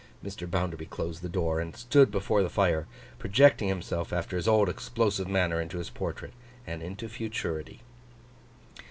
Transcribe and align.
Mr. 0.25 0.49
Bounderby 0.49 0.87
closed 0.87 1.21
the 1.21 1.29
door, 1.29 1.59
and 1.59 1.75
stood 1.75 2.09
before 2.09 2.41
the 2.41 2.49
fire; 2.49 2.87
projecting 3.19 3.67
himself 3.67 4.11
after 4.11 4.35
his 4.35 4.47
old 4.47 4.67
explosive 4.67 5.27
manner 5.27 5.61
into 5.61 5.77
his 5.77 5.91
portrait—and 5.91 6.81
into 6.81 7.07
futurity. 7.07 7.83